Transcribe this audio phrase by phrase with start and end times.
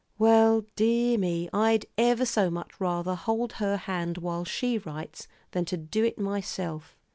[0.17, 5.65] "Well, dear me, I'd ever so much rather hold her hand while she writes, than
[5.65, 6.95] to do it myself."